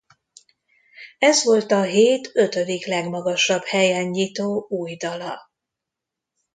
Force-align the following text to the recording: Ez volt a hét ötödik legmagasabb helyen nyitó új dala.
Ez 1.19 1.43
volt 1.43 1.71
a 1.71 1.83
hét 1.83 2.29
ötödik 2.33 2.85
legmagasabb 2.85 3.63
helyen 3.63 4.07
nyitó 4.07 4.65
új 4.69 4.95
dala. 4.95 5.39